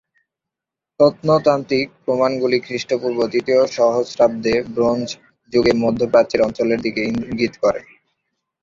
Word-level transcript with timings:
প্রত্নতাত্ত্বিক 0.99 1.87
প্রমাণগুলি 2.05 2.57
খ্রিস্টপূর্ব 2.59 3.19
তৃতীয় 3.33 3.61
সহস্রাব্দে 3.77 4.55
ব্রোঞ্জ 4.75 5.07
যুগে 5.53 5.73
মধ্য 5.83 6.01
প্রাচ্যের 6.11 6.45
অঞ্চলের 6.47 6.79
দিকে 6.81 7.01
ইঙ্গিত 7.09 7.53
করে। 7.63 7.81